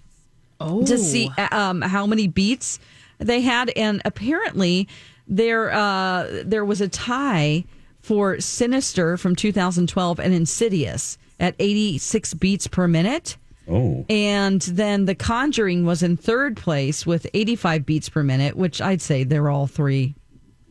[0.61, 2.79] oh, to see uh, um, how many beats
[3.19, 4.89] they had, and apparently
[5.29, 7.65] there uh, there was a tie
[8.05, 13.39] for Sinister from 2012 and Insidious at 86 beats per minute.
[13.67, 14.05] Oh.
[14.11, 19.01] And then The Conjuring was in third place with 85 beats per minute, which I'd
[19.01, 20.15] say they're all three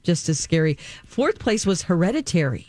[0.04, 0.78] just as scary.
[1.06, 2.68] Fourth place was Hereditary.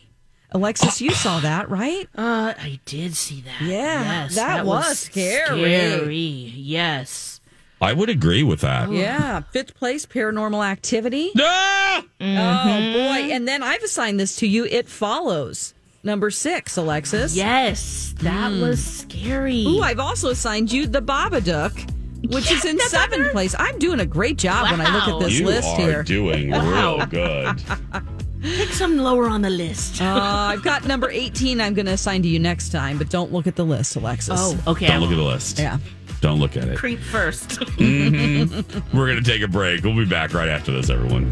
[0.50, 2.08] Alexis, you saw that, right?
[2.16, 3.60] Uh, I did see that.
[3.60, 5.58] Yeah, yes, that was scary.
[5.58, 6.14] Scary.
[6.14, 7.33] Yes.
[7.84, 8.90] I would agree with that.
[8.90, 9.40] Yeah.
[9.52, 11.30] Fifth place, Paranormal Activity.
[11.38, 12.02] Ah!
[12.20, 13.30] Oh boy!
[13.32, 14.64] And then I've assigned this to you.
[14.64, 17.34] It follows number six, Alexis.
[17.36, 19.64] Yes, that was scary.
[19.66, 21.72] Ooh, I've also assigned you the Babadook,
[22.32, 23.54] which is in seventh place.
[23.58, 25.18] I'm doing a great job when I look at Wow.
[25.20, 26.02] this You list are here.
[26.02, 27.62] doing real good.
[28.42, 30.02] Pick some lower on the list.
[30.02, 30.04] uh,
[30.52, 31.62] I've got number 18.
[31.62, 34.34] I'm going to assign to you next time, but don't look at the list, Alexis.
[34.38, 34.86] oh, okay.
[34.86, 35.58] Don't look at the list.
[35.58, 35.78] yeah.
[36.24, 36.78] Don't look at it.
[36.78, 37.60] creep first.
[37.74, 38.96] Mm-hmm.
[38.96, 39.84] We're going to take a break.
[39.84, 41.30] We'll be back right after this, everyone.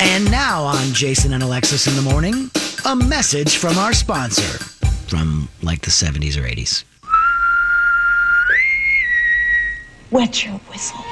[0.00, 2.50] And now on Jason and Alexis in the morning,
[2.86, 4.64] a message from our sponsor
[5.06, 6.84] from like the 70s or 80s.
[10.10, 11.04] Wet your whistle.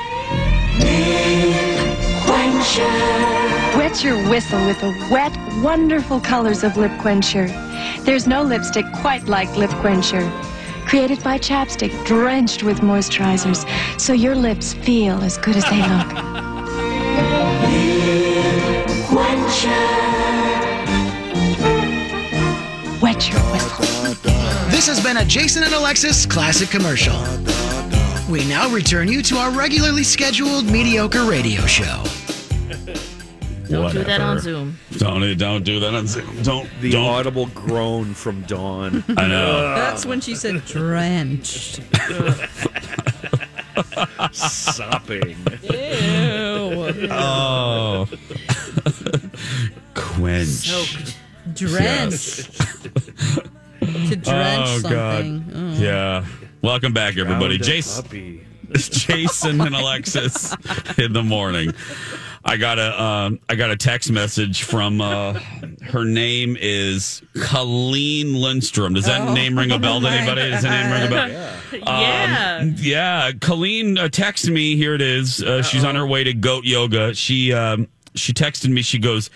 [3.77, 7.49] Wet your whistle with the wet, wonderful colors of Lip Quencher.
[8.05, 10.23] There's no lipstick quite like Lip Quencher.
[10.87, 13.67] Created by Chapstick, drenched with moisturizers,
[14.01, 16.33] so your lips feel as good as they look.
[23.03, 23.85] Wet your whistle.
[24.71, 27.21] This has been a Jason and Alexis classic commercial.
[28.31, 32.05] We now return you to our regularly scheduled mediocre radio show.
[33.73, 34.79] Eh, don't do that on Zoom.
[34.99, 36.43] Don't don't do that on Zoom.
[36.43, 37.07] Don't The don't.
[37.07, 39.03] audible groan from Dawn.
[39.17, 39.75] I know.
[39.75, 41.81] That's when she said drenched.
[44.33, 45.37] Sopping.
[45.63, 46.53] Ew.
[47.11, 48.07] Oh.
[49.95, 50.47] Quench.
[50.49, 51.17] Soaked.
[51.55, 52.53] Drenched.
[53.81, 55.49] to drench oh something.
[55.49, 55.75] God.
[55.79, 56.25] Yeah.
[56.63, 57.59] Welcome back, everybody.
[57.59, 58.47] Jason, puppy.
[58.75, 60.55] Jason and Alexis
[60.99, 61.73] in the morning.
[62.45, 65.35] I got a uh, I got a text message from uh,
[65.83, 68.95] her name is Colleen Lindstrom.
[68.95, 70.51] Does that name ring a bell to anybody?
[70.51, 71.83] Does that name ring a bell?
[72.01, 72.59] yeah.
[72.61, 74.77] Um, yeah, Colleen uh, texted me.
[74.77, 75.43] Here it is.
[75.43, 77.15] Uh, she's on her way to Goat Yoga.
[77.15, 78.83] She um, she texted me.
[78.83, 79.31] She goes,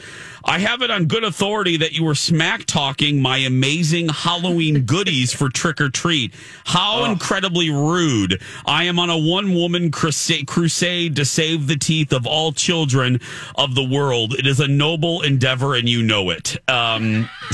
[0.46, 5.32] "I have it on good authority that you were smack talking my amazing Halloween goodies
[5.32, 6.32] for trick or treat.
[6.64, 8.40] How incredibly rude!
[8.64, 13.20] I am on a one woman crusade, crusade to save the teeth of all children
[13.56, 14.34] of the world.
[14.34, 17.28] It is a noble endeavor, and you know it." Um,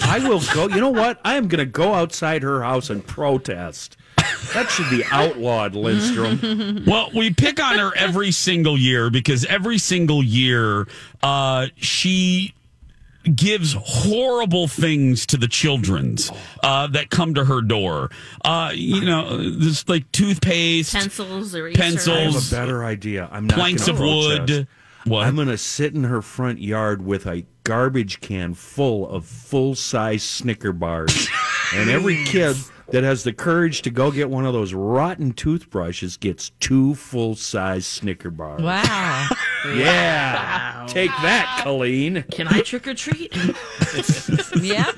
[0.00, 0.68] I will go.
[0.68, 1.20] You know what?
[1.24, 3.96] I am going to go outside her house and protest.
[4.52, 6.84] That should be outlawed, Lindstrom.
[6.86, 10.86] Well, we pick on her every single year because every single year
[11.22, 12.54] uh, she
[13.34, 16.30] gives horrible things to the children's
[16.62, 18.10] uh, that come to her door.
[18.44, 21.82] Uh, you know, this like toothpaste, Pencils, I eraser.
[21.82, 22.52] have Pencils.
[22.52, 23.28] a better idea.
[23.32, 24.38] I'm not planks gonna of wood.
[24.46, 24.68] protest.
[25.06, 25.26] What?
[25.26, 29.74] I'm going to sit in her front yard with a garbage can full of full
[29.74, 31.28] size Snicker bars.
[31.74, 32.56] and every kid
[32.94, 37.34] that has the courage to go get one of those rotten toothbrushes gets two full
[37.34, 38.62] size Snicker bars.
[38.62, 39.28] Wow.
[39.74, 40.84] Yeah.
[40.90, 42.22] Take that, Colleen.
[42.30, 43.34] Can I trick or treat?
[44.60, 44.92] yeah.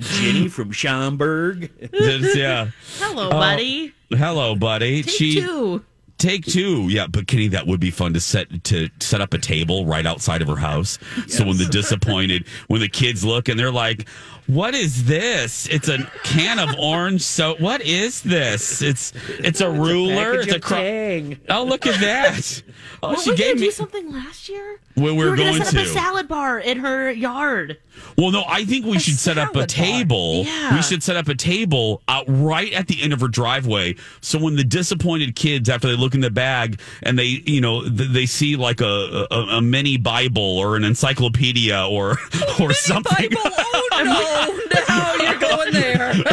[0.00, 1.70] Jenny from Schaumburg.
[1.92, 2.70] This- yeah.
[2.98, 3.94] Hello, uh, buddy.
[4.10, 5.04] Hello, buddy.
[5.04, 5.84] Take she two.
[6.18, 6.88] take two.
[6.88, 10.04] Yeah, but Kenny, that would be fun to set to set up a table right
[10.04, 10.98] outside of her house.
[11.28, 14.08] So when the disappointed, when the kids look and they're like,
[14.48, 15.68] What is this?
[15.68, 18.80] It's a can of orange so what is this?
[18.80, 20.40] It's it's a ruler.
[20.40, 21.38] It's a cro- Tang.
[21.50, 22.62] Oh, look at that.
[23.00, 24.80] Oh, Weren't she we gave me something last year?
[24.96, 25.90] Well, we were gonna going set up to.
[25.90, 27.78] a salad bar in her yard.
[28.16, 30.42] Well, no, I think we should set up a table.
[30.44, 30.74] Yeah.
[30.74, 33.94] We should set up a table out right at the end of her driveway.
[34.20, 37.84] So when the disappointed kids, after they look in the bag and they, you know,
[37.88, 42.18] they see like a, a, a mini Bible or an encyclopedia or
[42.60, 43.28] or something.
[43.36, 44.54] Oh, Bible.
[44.90, 45.18] Oh no!
[45.20, 46.14] Now you're going there.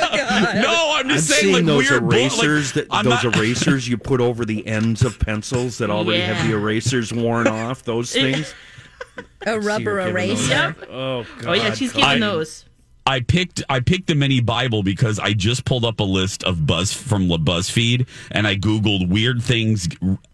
[0.00, 0.54] Oh, God.
[0.62, 3.24] No, I'm I'm just saying seeing like those weird bo- like, erasers that I'm those
[3.24, 7.46] not- erasers you put over the ends of pencils that already have the erasers worn
[7.48, 7.82] off.
[7.82, 8.54] Those things.
[9.46, 10.76] A rubber you're giving those- eraser.
[10.90, 11.46] Oh God.
[11.46, 12.64] Oh yeah, she's giving those.
[13.06, 16.66] I picked I picked the mini Bible because I just pulled up a list of
[16.66, 19.88] Buzz from La BuzzFeed and I googled weird things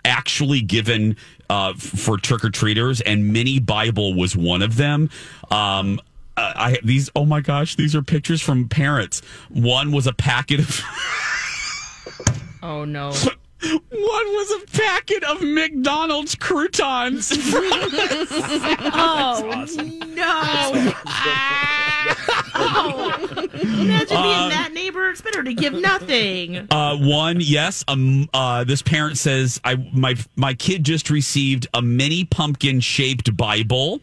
[0.05, 1.17] actually given
[1.49, 5.09] uh, for trick or treaters and mini Bible was one of them.
[5.53, 6.01] Um,
[6.37, 9.21] uh, I these oh my gosh these are pictures from parents.
[9.51, 10.81] One was a packet of
[12.63, 13.11] Oh no.
[13.11, 17.31] one was a packet of McDonald's croutons.
[18.97, 19.67] Oh
[20.15, 20.93] no.
[22.55, 23.49] Oh.
[23.53, 25.09] Imagine being that neighbor.
[25.11, 26.67] It's better to give nothing.
[26.71, 27.85] Uh, one, yes.
[27.89, 33.37] Um, uh, this parent says, "I my my kid just received a mini pumpkin shaped
[33.37, 34.01] Bible."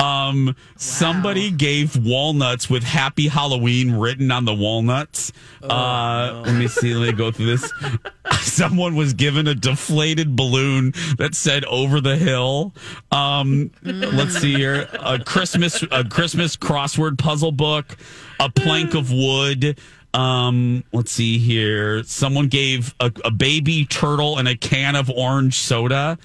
[0.00, 5.32] Um, somebody gave walnuts with "Happy Halloween" written on the walnuts.
[5.62, 6.94] uh, let me see.
[6.94, 7.72] Let me go through this.
[8.40, 12.74] Someone was given a deflated balloon that said "Over the Hill."
[13.12, 14.88] Um, let's see here.
[15.00, 17.96] A Christmas a Christmas crossword puzzle book,
[18.40, 19.78] a plank of wood.
[20.12, 22.04] Um, let's see here.
[22.04, 26.18] Someone gave a, a baby turtle and a can of orange soda.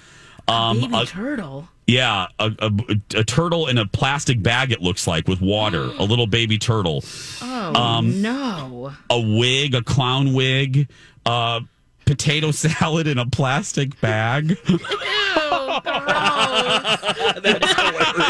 [0.50, 1.68] Um, Baby a- turtle.
[1.86, 2.70] yeah, a, a,
[3.18, 4.72] a turtle in a plastic bag.
[4.72, 5.84] It looks like with water.
[5.98, 7.04] A little baby turtle.
[7.42, 8.92] Oh Um, no.
[9.08, 10.88] A wig, a clown wig.
[11.24, 11.60] Uh,
[12.06, 14.50] potato salad in a plastic bag.
[14.68, 14.88] Ew, gross.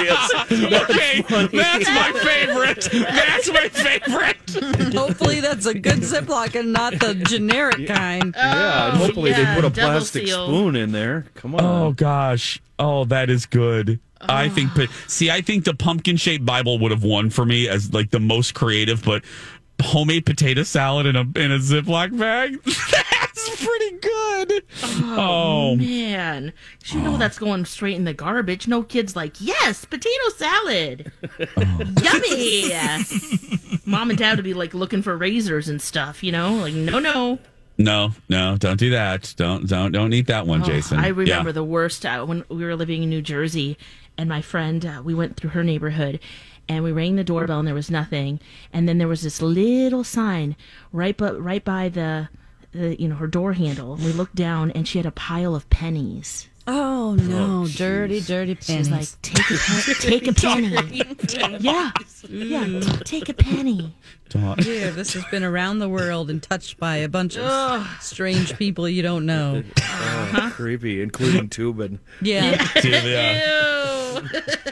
[0.51, 2.89] okay, that's my favorite.
[2.91, 4.95] That's my favorite.
[4.95, 8.35] Hopefully, that's a good Ziploc and not the generic kind.
[8.37, 10.47] Oh, yeah, and hopefully yeah, they put a double plastic seal.
[10.47, 11.27] spoon in there.
[11.35, 11.65] Come on.
[11.65, 12.61] Oh gosh.
[12.79, 14.01] Oh, that is good.
[14.21, 14.51] I oh.
[14.51, 17.93] think, but see, I think the pumpkin shaped Bible would have won for me as
[17.93, 19.25] like the most creative, but
[19.83, 22.59] homemade potato salad in a in a Ziploc bag.
[23.51, 24.63] That's pretty good.
[25.17, 26.53] Oh, Man,
[26.87, 28.69] you know that's going straight in the garbage.
[28.69, 31.13] No kid's like, yes, potato salad.
[32.03, 32.73] Yummy.
[33.85, 36.55] Mom and dad would be like looking for razors and stuff, you know?
[36.55, 37.39] Like, no, no.
[37.79, 39.35] no, no, don't do that.
[39.37, 40.99] Don't don't don't eat that one, Oh, Jason.
[40.99, 41.53] I remember Yeah.
[41.53, 43.77] the worst uh, when we were living in New Jersey,
[44.19, 46.21] and my friend, uh, we went through her neighborhood,
[46.69, 48.39] and we rang the doorbell, and there was nothing,
[48.73, 50.57] and then there was this little sign
[50.93, 52.29] right, but right by the,
[52.73, 53.95] the, you know, her door handle.
[53.95, 56.49] And we looked down, and she had a pile of pennies.
[56.67, 59.17] Oh, oh no, dirty, dirty She was pennies.
[59.17, 61.03] like, "Take a pen- take a penny."
[61.59, 61.91] yeah,
[62.29, 63.95] yeah, t- take a penny.
[64.29, 68.57] Don't- yeah, this has been around the world and touched by a bunch of strange
[68.57, 69.65] people you don't know.
[70.03, 70.51] Oh, uh-huh.
[70.53, 71.99] creepy, including Toobin.
[72.23, 74.15] Yeah, yeah.
[74.15, 74.23] Ew.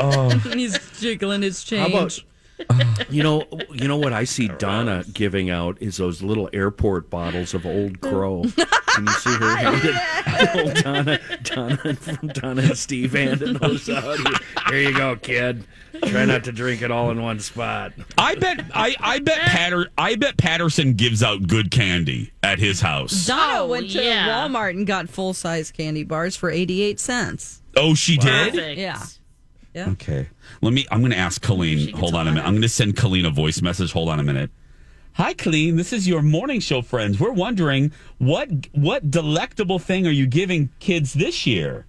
[0.01, 2.19] Um, he's jiggling his How about
[3.11, 7.55] you know you know what I see Donna giving out is those little airport bottles
[7.55, 8.45] of Old Crow.
[8.89, 9.95] Can you see her handing
[10.67, 14.19] old oh, Donna Donna from Donna and Steve handing those out?
[14.69, 15.65] Here you go, kid.
[16.07, 17.93] Try not to drink it all in one spot.
[18.17, 22.81] I bet I I bet Patter I bet Patterson gives out good candy at his
[22.81, 23.27] house.
[23.27, 24.29] Donna Oh, went to yeah.
[24.29, 27.63] Walmart and got full size candy bars for 88 cents.
[27.77, 28.53] Oh, she did.
[28.53, 28.79] Perfect.
[28.79, 29.03] Yeah.
[29.77, 30.29] Okay.
[30.63, 30.87] Let me.
[30.91, 31.95] I'm going to ask Colleen.
[31.95, 32.45] Hold on a minute.
[32.45, 33.93] I'm going to send Colleen a voice message.
[33.93, 34.51] Hold on a minute.
[35.15, 35.77] Hi, Colleen.
[35.77, 37.21] This is your morning show friends.
[37.21, 41.87] We're wondering what what delectable thing are you giving kids this year?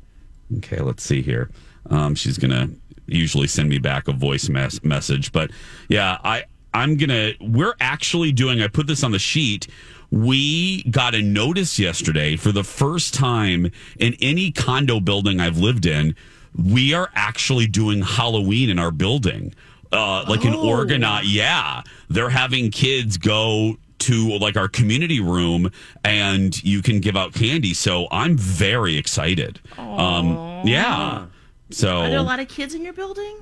[0.58, 1.50] Okay, let's see here.
[1.89, 2.70] Um, she's going to
[3.08, 5.52] usually send me back a voice mes- message, but
[5.88, 7.34] yeah, I I'm gonna.
[7.39, 8.62] We're actually doing.
[8.62, 9.68] I put this on the sheet.
[10.12, 15.86] We got a notice yesterday for the first time in any condo building I've lived
[15.86, 16.15] in.
[16.56, 19.54] We are actually doing Halloween in our building,
[19.92, 21.28] uh, like an organized.
[21.28, 25.72] Yeah, they're having kids go to like our community room,
[26.04, 27.74] and you can give out candy.
[27.74, 29.60] So I'm very excited.
[29.78, 31.26] Um, yeah.
[31.72, 33.40] So Are there a lot of kids in your building?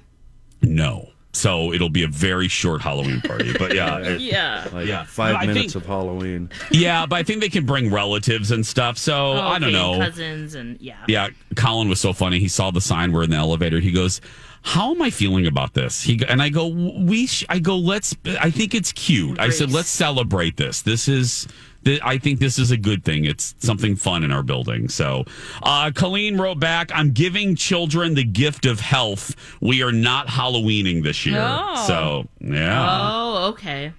[0.62, 1.10] no.
[1.38, 3.54] So it'll be a very short Halloween party.
[3.58, 4.68] But yeah, it- Yeah.
[4.74, 5.04] Like Yeah.
[5.06, 6.50] five No, minutes think- of Halloween.
[6.72, 8.98] yeah, but I think they can bring relatives and stuff.
[8.98, 10.00] So oh, I don't Okay, know.
[10.00, 10.98] Cousins and yeah.
[11.08, 12.40] Yeah, Colin was so funny.
[12.40, 13.12] He saw the sign.
[13.12, 13.80] We're in the elevator.
[13.80, 14.20] He goes,
[14.64, 18.16] "How am I feeling about this?" He and I go, "We." Sh-, I go, "Let's."
[18.42, 19.40] I think it's cute.
[19.40, 20.82] I said, "Let's celebrate this.
[20.82, 21.48] This is."
[21.88, 23.24] Th- I think this is a good thing.
[23.26, 24.90] It's something fun in our building.
[24.90, 25.24] So,
[25.64, 29.36] uh, Colleen wrote back, I'm giving children the gift of health.
[29.62, 31.40] We are not Halloweening this year.
[31.42, 31.86] Oh.
[31.88, 32.88] So, yeah.
[32.90, 33.94] Oh, okay.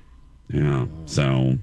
[0.52, 0.86] Yeah.
[1.06, 1.58] So,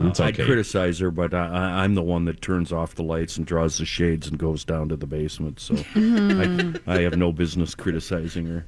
[0.00, 3.36] that's I'd criticize her, but I, I, I'm the one that turns off the lights
[3.36, 5.60] and draws the shades and goes down to the basement.
[5.60, 8.66] So I, I have no business criticizing her.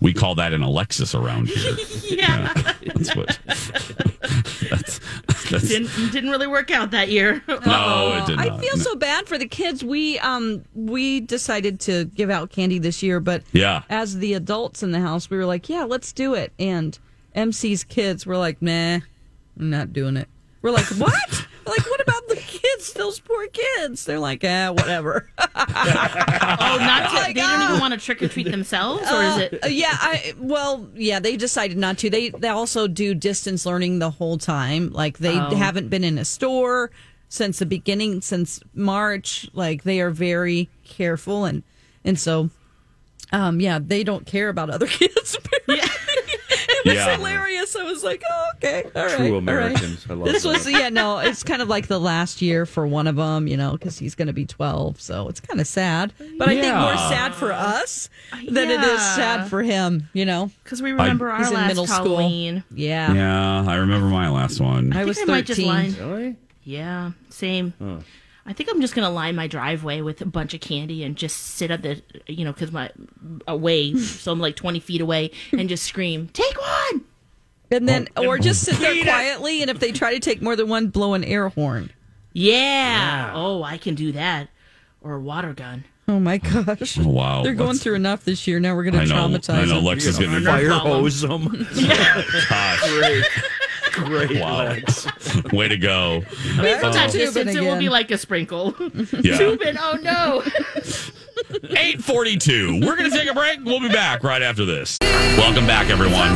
[0.00, 1.76] We call that an Alexis around here.
[2.14, 2.52] Yeah.
[2.94, 3.38] That's what.
[4.70, 5.00] that's,
[5.50, 7.42] that's, didn't didn't really work out that year.
[7.48, 8.50] no, it did not.
[8.50, 9.82] I feel so bad for the kids.
[9.84, 13.82] We um we decided to give out candy this year, but Yeah.
[13.90, 16.52] as the adults in the house, we were like, yeah, let's do it.
[16.58, 16.98] And
[17.34, 19.00] MC's kids were like, nah,
[19.58, 20.28] I'm not doing it.
[20.64, 21.46] We're like, what?
[21.66, 22.94] Like, what about the kids?
[22.94, 24.06] Those poor kids.
[24.06, 25.28] They're like, ah, whatever.
[25.38, 25.44] oh,
[26.80, 29.62] not to, they don't even want to trick or treat themselves, or is it?
[29.62, 32.08] Uh, yeah, I well, yeah, they decided not to.
[32.08, 34.90] They they also do distance learning the whole time.
[34.90, 35.54] Like they Oh.
[35.54, 36.90] haven't been in a store
[37.28, 39.46] since the beginning, since March.
[39.52, 41.62] Like they are very careful and
[42.06, 42.48] and so,
[43.32, 45.36] um, yeah, they don't care about other kids.
[45.68, 45.86] Yeah.
[46.84, 47.16] It was Yeah.
[47.16, 47.74] hilarious.
[47.76, 49.38] I was like, oh, okay, all right, True all right.
[49.38, 50.06] Americans.
[50.08, 50.48] I love This that.
[50.48, 53.56] was yeah, no, it's kind of like the last year for one of them, you
[53.56, 56.12] know, because he's going to be twelve, so it's kind of sad.
[56.38, 58.08] But I think more sad for us
[58.48, 60.50] than it is sad for him, you know.
[60.62, 62.16] Because we remember our He's in last middle school.
[62.18, 62.64] Halloween.
[62.74, 63.12] Yeah.
[63.12, 64.92] Yeah, I remember my last one.
[64.92, 65.94] I I was think I might just 13.
[66.08, 66.36] Really?
[66.64, 67.72] Yeah, same.
[68.46, 71.36] I think I'm just gonna line my driveway with a bunch of candy and just
[71.36, 72.90] sit at the, you know, because my
[73.48, 77.04] away, so I'm like 20 feet away, and just scream, "Take one!"
[77.70, 80.68] And then, or just sit there quietly, and if they try to take more than
[80.68, 81.90] one, blow an air horn.
[82.34, 83.32] Yeah.
[83.34, 84.48] Oh, I can do that.
[85.00, 85.84] Or a water gun.
[86.06, 86.98] Oh my gosh.
[86.98, 87.42] Oh, wow.
[87.42, 88.60] They're going Let's- through enough this year.
[88.60, 89.16] Now we're going I to know.
[89.28, 89.76] traumatize I know.
[89.76, 89.84] them.
[89.84, 91.00] Lex is going to Fire problem.
[91.00, 91.44] hose them.
[92.48, 93.24] Gosh,
[93.94, 94.28] Great.
[94.28, 94.58] Great, Wow.
[94.64, 95.06] Lex.
[95.52, 96.22] way to go.
[96.58, 98.74] I mean, from that Toobin distance, it will be like a sprinkle.
[98.80, 99.38] Yeah.
[99.38, 100.42] Toobin, oh no.
[101.76, 102.80] 842.
[102.84, 103.60] We're going to take a break.
[103.64, 104.98] We'll be back right after this.
[105.02, 106.34] Welcome back, everyone.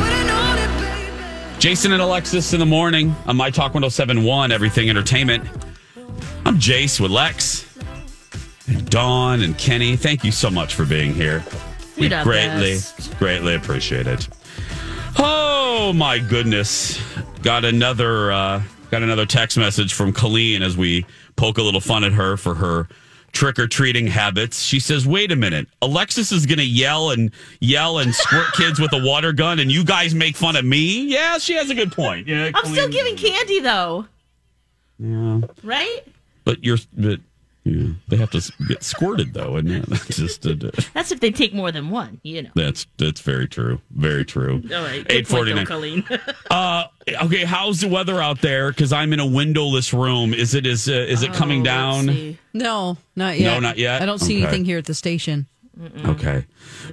[1.59, 5.45] Jason and Alexis in the morning on My Talk 1071, Everything Entertainment.
[6.45, 7.65] I'm Jace with Lex
[8.67, 9.95] and Dawn and Kenny.
[9.97, 11.43] Thank you so much for being here.
[11.97, 13.17] We You're greatly, best.
[13.19, 14.29] greatly appreciate it.
[15.17, 16.99] Oh my goodness.
[17.41, 22.03] Got another uh got another text message from Colleen as we poke a little fun
[22.03, 22.87] at her for her
[23.31, 24.61] trick or treating habits.
[24.61, 25.67] She says, "Wait a minute.
[25.81, 29.71] Alexis is going to yell and yell and squirt kids with a water gun and
[29.71, 32.27] you guys make fun of me?" Yeah, she has a good point.
[32.27, 34.05] Yeah, I'm still giving candy though,
[34.99, 35.41] Yeah.
[35.63, 36.01] right?
[36.43, 37.19] But you're but
[37.65, 40.55] yeah, they have to get squirted though, and yeah, that's just uh,
[40.93, 42.49] That's if they take more than one, you know.
[42.55, 43.81] that's that's very true.
[43.91, 44.61] Very true.
[44.73, 45.03] All right.
[45.07, 46.03] Good Eight forty point, though, nine.
[46.03, 46.19] Colleen.
[46.51, 46.87] Uh,
[47.23, 47.43] okay.
[47.45, 48.71] How's the weather out there?
[48.71, 50.33] Because I'm in a windowless room.
[50.33, 52.37] Is it is uh, is it coming Oh, down?
[52.53, 53.53] No, not yet.
[53.53, 54.01] No, not yet?
[54.01, 54.43] I don't see Okay.
[54.47, 55.45] anything here at the station.
[56.05, 56.45] Okay.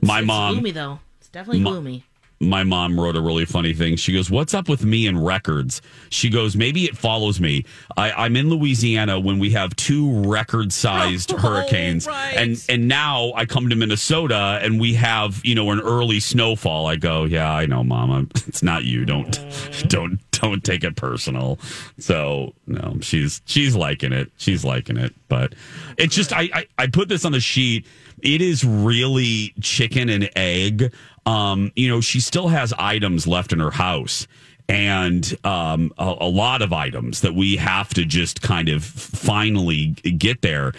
[0.02, 0.52] My It's mom.
[0.54, 1.00] gloomy though.
[1.20, 2.04] It's definitely Ma- gloomy.
[2.40, 3.96] My mom wrote a really funny thing.
[3.96, 7.64] She goes, "What's up with me and records?" She goes, "Maybe it follows me.
[7.96, 12.34] I, I'm in Louisiana when we have two record-sized oh, hurricanes, right.
[12.36, 16.86] and and now I come to Minnesota and we have you know an early snowfall.
[16.86, 19.04] I go, yeah, I know, Mama, it's not you.
[19.06, 19.32] Don't
[19.88, 21.58] don't don't take it personal.
[21.98, 24.30] So no, she's she's liking it.
[24.36, 25.54] She's liking it, but
[25.96, 27.86] it's just I I, I put this on the sheet.
[28.22, 30.92] It is really chicken and egg.
[31.26, 34.26] Um, you know, she still has items left in her house
[34.68, 39.86] and um, a, a lot of items that we have to just kind of finally
[39.86, 40.72] get there.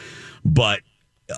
[0.43, 0.81] But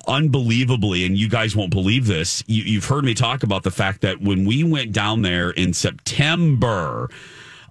[0.08, 4.02] unbelievably, and you guys won't believe this, you, you've heard me talk about the fact
[4.02, 7.10] that when we went down there in September,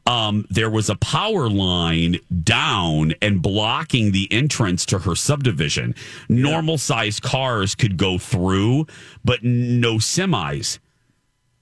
[0.06, 5.94] um, there was a power line down and blocking the entrance to her subdivision.
[6.28, 8.86] Normal sized cars could go through,
[9.24, 10.78] but no semis.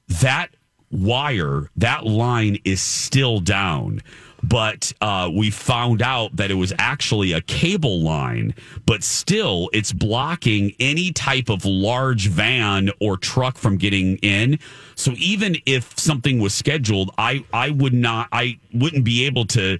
[0.09, 0.51] That
[0.90, 4.03] wire, that line is still down.
[4.42, 9.92] But uh, we found out that it was actually a cable line, but still it's
[9.92, 14.59] blocking any type of large van or truck from getting in.
[14.95, 19.79] So even if something was scheduled, I, I would not, I wouldn't be able to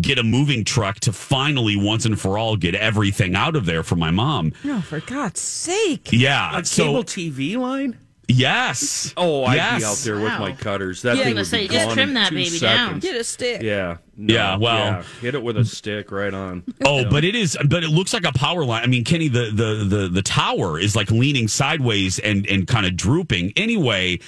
[0.00, 3.82] get a moving truck to finally once and for all get everything out of there
[3.82, 4.52] for my mom.
[4.64, 6.10] No, for God's sake.
[6.12, 6.58] Yeah.
[6.58, 7.98] A so cable TV line?
[8.34, 9.12] Yes.
[9.16, 9.80] Oh, I'd yes.
[9.80, 10.38] be out there with Wow.
[10.40, 11.02] my cutters.
[11.02, 12.34] That Yeah, thing I would was gonna be say, just gone trim in that two
[12.36, 12.86] baby down.
[12.86, 13.04] seconds.
[13.04, 13.62] Get a stick.
[13.62, 13.96] Yeah.
[14.16, 15.02] Yeah, well- yeah.
[15.20, 16.62] hit it with a stick right on.
[16.84, 17.56] Oh, but it is.
[17.68, 18.82] But it looks like a power line.
[18.82, 22.86] I mean, Kenny, the the the the tower is like leaning sideways and and kind
[22.86, 23.52] of drooping.
[23.56, 24.18] Anyway,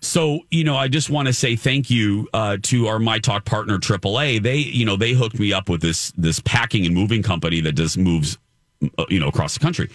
[0.00, 3.44] so you know, I just want to say thank you uh, to our My Talk
[3.44, 4.42] partner AAA.
[4.42, 7.72] They you know they hooked me up with this this packing and moving company that
[7.72, 8.38] just moves,
[8.98, 9.90] uh, you know, across the country.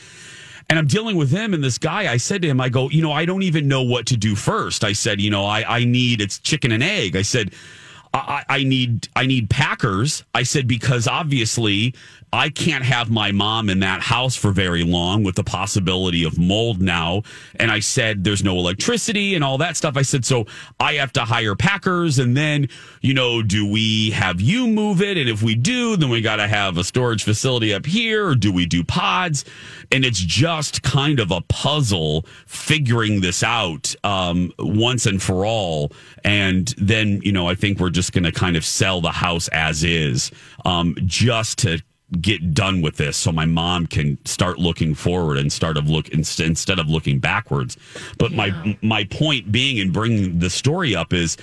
[0.72, 2.10] And I'm dealing with him and this guy.
[2.10, 4.36] I said to him, I go, you know, I don't even know what to do
[4.36, 4.86] first.
[4.86, 7.18] I said, you know, I, I need it's chicken and egg.
[7.18, 7.54] I said,
[8.14, 10.24] I, I need I need Packers.
[10.34, 11.94] I said because obviously
[12.34, 16.40] I can't have my mom in that house for very long with the possibility of
[16.40, 17.24] mold now.
[17.56, 19.98] And I said there's no electricity and all that stuff.
[19.98, 20.46] I said so
[20.80, 22.70] I have to hire Packers and then
[23.02, 26.38] you know do we have you move it and if we do then we got
[26.38, 29.44] to have a storage facility up here or do we do pods?
[29.92, 35.92] And it's just kind of a puzzle figuring this out um, once and for all.
[36.24, 39.50] And then you know I think we're just going to kind of sell the house
[39.50, 40.32] as is
[40.64, 41.82] um, just to
[42.20, 46.10] get done with this so my mom can start looking forward and start of look
[46.10, 47.78] inst- instead of looking backwards.
[48.18, 51.38] But my my point being in bringing the story up is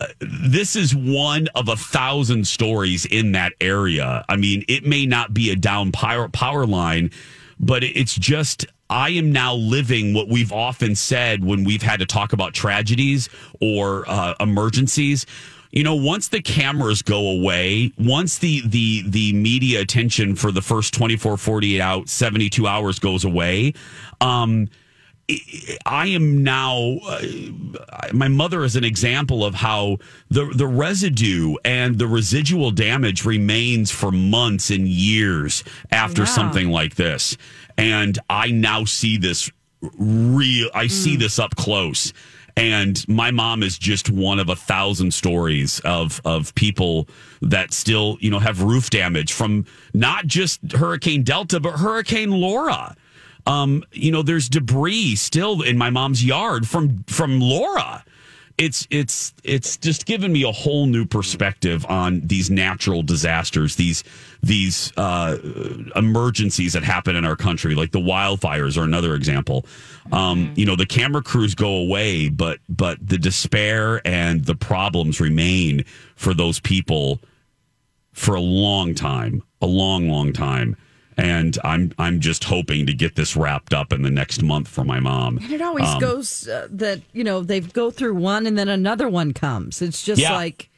[0.00, 4.24] uh, this is one of a thousand stories in that area.
[4.28, 7.10] I mean it may not be a down power power line
[7.60, 12.06] but it's just I am now living what we've often said when we've had to
[12.06, 13.30] talk about tragedies
[13.60, 15.24] or uh, emergencies.
[15.72, 20.60] You know, once the cameras go away, once the the the media attention for the
[20.60, 23.72] first 24, 48 out, 72 hours goes away,
[24.20, 24.68] um,
[25.86, 26.98] I am now.
[27.08, 27.22] Uh,
[28.12, 29.96] my mother is an example of how
[30.28, 36.26] the the residue and the residual damage remains for months and years after Yeah.
[36.28, 37.36] something like this.
[37.78, 39.50] And I now see this
[39.96, 40.68] real.
[40.74, 42.12] I see this up close.
[42.56, 47.08] And my mom is just one of a thousand stories of of people
[47.40, 52.94] that still, you know, have roof damage from not just Hurricane Delta, but Hurricane Laura
[53.46, 58.04] um, you know, there's debris still in my mom's yard from from Laura.
[58.58, 64.04] It's it's it's just given me a whole new perspective on these natural disasters, these
[64.42, 65.38] these uh,
[65.94, 69.64] emergencies that happen in our country, like the wildfires are another example.
[70.10, 75.20] Um, you know, the camera crews go away, but but the despair and the problems
[75.20, 75.84] remain
[76.16, 77.20] for those people
[78.12, 80.76] for a long time, a long, long time.
[81.16, 84.84] And I'm I'm just hoping to get this wrapped up in the next month for
[84.84, 85.38] my mom.
[85.38, 88.68] And it always Um, goes uh, that, you know, they go through one and then
[88.68, 89.82] another one comes.
[89.82, 90.32] It's just Yeah.
[90.34, 90.70] like,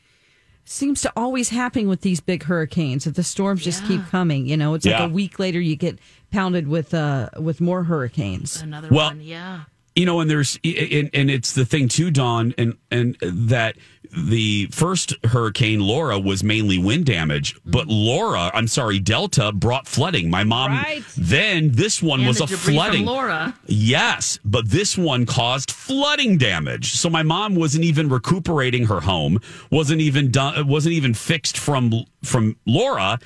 [0.65, 4.47] seems to always happen with these big hurricanes that the storms just keep coming.
[4.47, 5.99] You know, it's like a week later you get
[6.33, 8.61] pounded with uh with more hurricanes.
[8.63, 9.61] Another Well- one, yeah.
[9.95, 13.77] You know, and there's and, and it's the thing too, Don, and and that
[14.17, 17.71] the first hurricane Laura was mainly wind damage, mm-hmm.
[17.71, 20.31] but Laura, I'm sorry, Delta brought flooding.
[20.31, 20.73] My mom.
[20.73, 21.03] Right.
[21.17, 23.07] Then this one And was a flooding.
[23.07, 23.55] Laura.
[23.67, 26.93] Yes, but this one caused flooding damage.
[26.93, 29.41] So my mom wasn't even recuperating her home,
[29.71, 33.19] wasn't even done, wasn't even fixed from from Laura,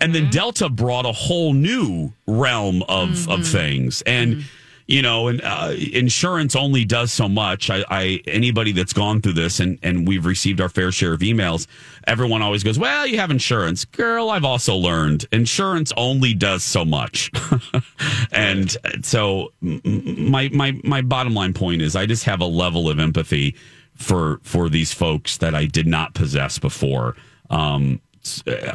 [0.00, 0.30] and then mm-hmm.
[0.30, 3.42] Delta brought a whole new realm of of mm-hmm.
[3.42, 4.44] things and.
[4.90, 7.70] You know, and uh, insurance only does so much.
[7.70, 11.20] I, I anybody that's gone through this, and and we've received our fair share of
[11.20, 11.68] emails.
[12.08, 16.84] Everyone always goes, "Well, you have insurance, girl." I've also learned insurance only does so
[16.84, 17.30] much,
[18.32, 22.98] and so my my my bottom line point is, I just have a level of
[22.98, 23.54] empathy
[23.94, 27.14] for for these folks that I did not possess before.
[27.48, 28.00] Um,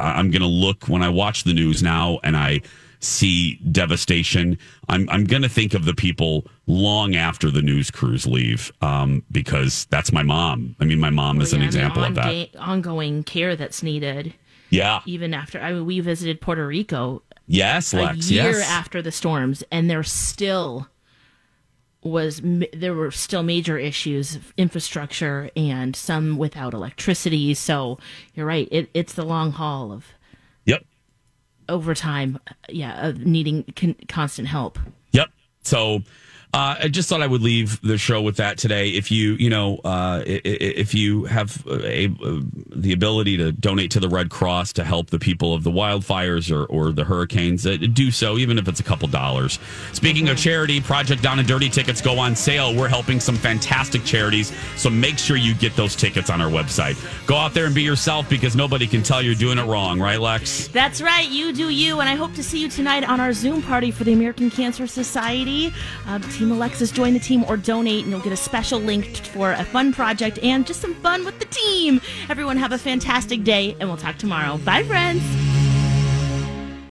[0.00, 2.62] I'm going to look when I watch the news now, and I
[3.00, 4.58] see devastation.
[4.88, 9.22] I'm I'm going to think of the people long after the news crews leave, um,
[9.30, 10.76] because that's my mom.
[10.80, 12.48] I mean, my mom is an Yeah, the example of that.
[12.58, 14.34] Ongoing care that's needed,
[14.70, 15.00] Yeah.
[15.06, 15.60] even after.
[15.60, 18.28] I mean, we visited Puerto Rico Yes, Lex.
[18.30, 18.68] a year yes.
[18.70, 20.88] after the storms, and there still
[22.02, 22.40] was
[22.72, 27.52] there were still major issues of infrastructure and some without electricity.
[27.54, 27.98] So
[28.34, 30.06] you're right; it, it's the long haul of.
[31.68, 32.38] Overtime.
[32.68, 34.78] Yeah, of needing con- constant help.
[35.12, 35.28] Yep.
[35.62, 36.02] So
[36.54, 38.90] uh, I just thought I would leave the show with that today.
[38.90, 42.40] If you, you know, uh, if you have a, uh,
[42.74, 46.50] the ability to donate to the Red Cross to help the people of the wildfires
[46.50, 49.58] or, or the hurricanes, uh, do so, even if it's a couple dollars.
[49.92, 52.74] Speaking of charity, Project Down and Dirty tickets go on sale.
[52.74, 56.96] We're helping some fantastic charities, so make sure you get those tickets on our website.
[57.26, 60.20] Go out there and be yourself because nobody can tell you're doing it wrong, right,
[60.20, 60.68] Lex?
[60.68, 61.28] That's right.
[61.28, 64.04] You do you, and I hope to see you tonight on our Zoom party for
[64.04, 65.72] the American Cancer Society.
[66.06, 66.90] Uh, team Alexis.
[66.90, 70.38] Join the team or donate, and you'll get a special link for a fun project
[70.42, 72.00] and just some fun with the team.
[72.28, 74.58] Everyone, have a fantastic day, and we'll talk tomorrow.
[74.58, 75.55] Bye, friends.